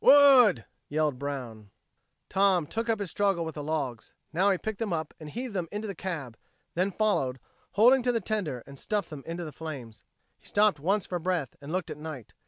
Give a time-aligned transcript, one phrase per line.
[0.03, 1.69] "Wood!" yelled Brown.
[2.27, 4.13] Tom took up his struggle with the logs.
[4.33, 6.37] Now he picked them up and heaved them into the cab,
[6.73, 7.39] then followed,
[7.73, 10.03] holding to the tender, and stuffed them into the flames.
[10.39, 12.33] He stopped once for breath, and looked at Knight.